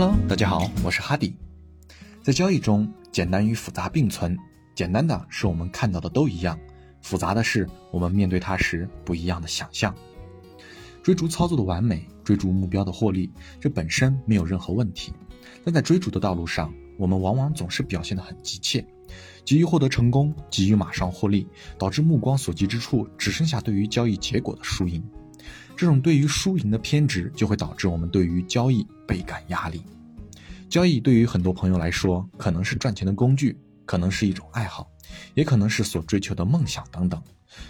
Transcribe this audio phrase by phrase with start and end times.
[0.00, 1.34] Hello，大家好，我是哈迪。
[2.22, 4.38] 在交易中，简单与复杂并存。
[4.72, 6.56] 简单的是我们看到的都一样，
[7.02, 9.92] 复杂的是我们面对它时不一样的想象。
[11.02, 13.28] 追逐操作的完美，追逐目标的获利，
[13.60, 15.12] 这本身没有任何问题。
[15.64, 18.86] 但在追逐的道路上，我们往往总是表现得很急切，
[19.44, 25.02] 急于获得成功，急于马上获利，导致目光所及之处只剩下对于交易结果的输赢。
[25.76, 29.82] 这种对于输赢的偏执，就会导致我们对于交易倍感压力。
[30.68, 34.90] 交易对于很多朋友来说，可能是赚钱的工具，可能是一种爱好，
[35.34, 37.22] 也可能是所追求的梦想等等。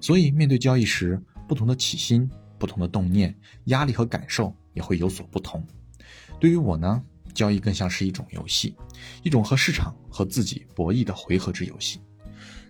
[0.00, 2.28] 所以，面对交易时，不同的起心、
[2.58, 3.34] 不同的动念，
[3.66, 5.64] 压力和感受也会有所不同。
[6.40, 7.00] 对于我呢，
[7.32, 8.74] 交易更像是一种游戏，
[9.22, 12.00] 一种和市场和自己博弈的回合制游戏。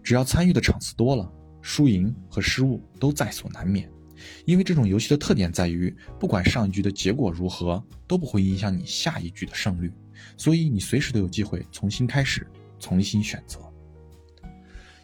[0.03, 1.31] 只要参与的场次多了，
[1.63, 3.91] 输赢和失误都在所难免。
[4.45, 9.93] 因为这种游戏的特点在于，不管上一局的结果如何，都不会影响你下一局的胜率，
[10.37, 12.47] 所以你随时都有机会重新开始，
[12.79, 13.61] 重新选择。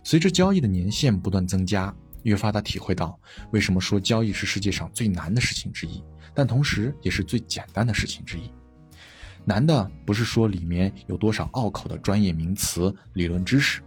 [0.03, 3.19] 随着交易的年限不断增加，越发的体会到
[3.51, 6.03] 为什么说交易是世界上最难的事情之一，
[6.35, 8.51] 但同时也是最简单的事情之一。
[9.45, 13.81] 难的不是说里面有多少拗口的专业名词、理论知识。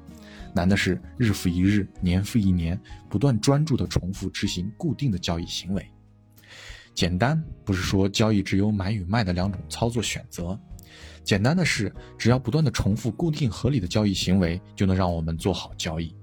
[0.53, 5.85] 难的是日复一日、年复一年，不断专注的重复执行固定的交易行为。
[6.93, 10.59] 简单不是说交易只有买与卖的两种操作选择，
[11.23, 16.13] 简单的是只要不断的重复固定合理的交易行为，就能让我们做好交易。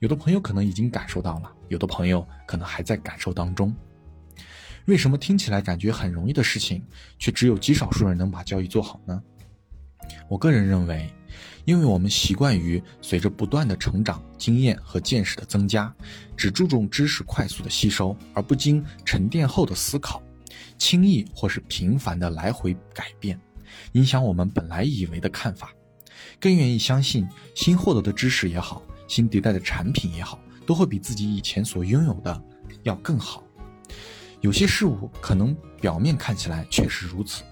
[0.00, 3.74] 有的朋友可能已经感受到了，有的朋友可能还在感受当中。
[4.86, 6.82] 为什么听起来感觉很容易的事情，
[7.18, 9.22] 却只有极少数人能把交易做好呢？
[10.28, 11.08] 我个人认为。
[11.64, 15.94] 因为我们习惯于随着不断的成长、经验和见识的增加，
[16.36, 20.22] 只注重知识快速的吸收，而不经沉淀后的思考，
[20.78, 23.40] 轻易或是频繁的来回改变，
[23.92, 25.72] 影响我们本来以为的看法，
[26.40, 32.42] 更愿意相信新获得的知识也好，新迭代的产品也好，都会比自己以前所拥有的
[32.82, 33.42] 要更好。
[34.40, 37.44] 有些事物可能表面看起来确实如此，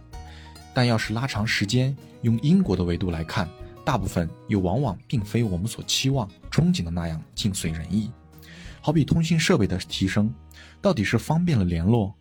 [0.75, 3.49] 但要是拉长时间，用因果的维度来看。
[3.84, 8.10] 大部分又往往并非我们所期望、憧憬的那样尽随人意。
[8.80, 10.32] 好比通讯设备的提升，
[10.80, 12.14] 到底是方便了联络，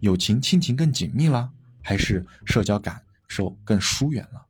[0.00, 1.50] 友情亲情更紧密了，
[1.82, 4.44] 还是社交感受更疏远了？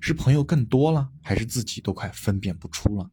[0.00, 3.10] 是朋友更多了，还是自己都快分辨不出了？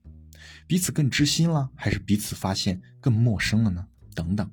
[0.68, 3.86] 彼此更知心了，还是彼此发现更陌生了呢？
[4.16, 4.50] 等等，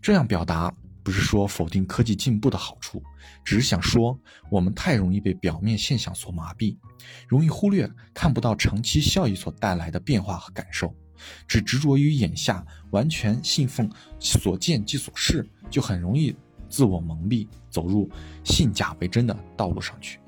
[0.00, 0.72] 这样表达。
[1.04, 3.00] 不是说否定科技进步的好处，
[3.44, 4.18] 只是想说
[4.50, 6.74] 我们太容易被表面现象所麻痹，
[7.28, 10.92] 容易忽略看不到长期效益所带来的变化和感受，
[11.46, 13.88] 只执着于眼下，完全信奉
[14.18, 16.34] 所见即所是，就很容易
[16.70, 18.10] 自我蒙蔽，走入
[18.42, 20.18] 信假为真的道路上去。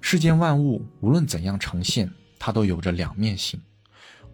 [0.00, 3.62] 世间万物无论怎样呈现，它都有着两面性，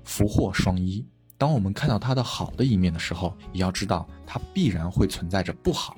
[0.04, 1.04] 福祸双依。
[1.38, 5.96] 当我们看到它的好的一面的时候，也要知道它必然会存在着不好，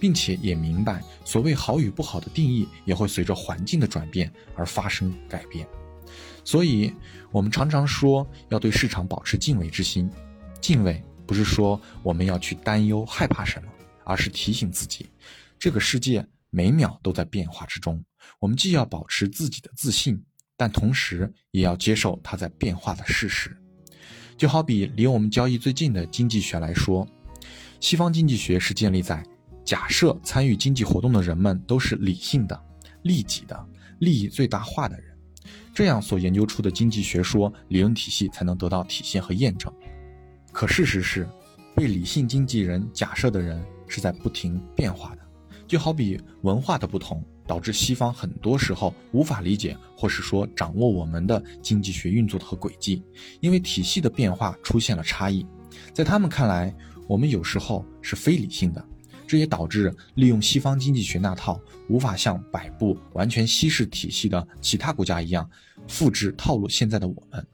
[0.00, 5.68] 并且也明白所谓好与不好的定义也会随着环境的转变而发生改变。
[6.44, 6.92] 所以，
[7.30, 10.10] 我们常常说要对市场保持敬畏之心。
[10.60, 13.70] 敬畏不是说我们要去担忧害怕什么，
[14.04, 15.10] 而是提醒自己，
[15.58, 18.02] 这个世界每秒都在变化之中。
[18.38, 20.22] 我们既要保持自己的自信，
[20.56, 23.54] 但同时也要接受它在变化的事实。
[24.36, 27.06] 就好比离我们交易最近的经济学来说，
[27.80, 29.22] 西方经济学是建立在
[29.64, 32.60] 假设参与经济活动的人们都是理性的、
[33.02, 33.66] 利己的、
[34.00, 35.16] 利益最大化的人，
[35.72, 39.72] 这样所研究出的经济学说理论体系才能得到体现和验证。
[40.52, 41.28] 可事实是，
[41.74, 45.22] 被理性经纪人假设的人是在不停变化的，
[45.66, 47.24] 就好比文化的不同。
[47.46, 53.02] 导致西方很多时候无法理解，或是说掌握我们的经济学运作的和轨迹，
[53.40, 55.46] 因为体系的变化出现了差异。
[55.92, 56.74] 在他们看来，
[57.06, 58.84] 我们有时候是非理性的，
[59.26, 65.48] 这也导致利用西方经济学那套无法像摆布完全西式体系的其他国家一样
[65.86, 67.46] 复制套路现在的我们。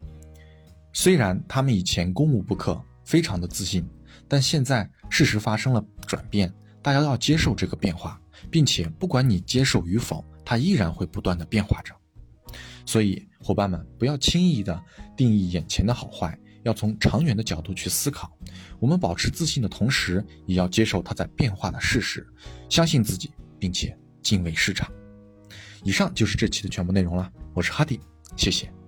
[0.92, 3.88] 虽然他们以前攻无不克，非常的自信，
[4.28, 8.20] 但现在事实发生了转变，大家要接受这个变化。
[8.48, 11.94] 并且，不管你接受与否，它依然会不断的变化着。
[12.86, 14.80] 所以，伙伴们不要轻易的
[15.16, 18.36] 定义眼前的好坏，要从长远的角度去思考。
[18.78, 22.26] 我们保持自信的同时，也要接受它在变化的事实，
[22.68, 24.90] 相信自己，并且敬畏市场。
[25.84, 27.30] 以上就是这期的全部内容了。
[27.54, 28.00] 我是哈迪，
[28.36, 28.79] 谢谢。